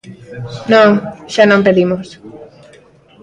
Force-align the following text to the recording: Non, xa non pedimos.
Non, 0.71 0.89
xa 1.33 1.43
non 1.47 1.65
pedimos. 1.67 2.07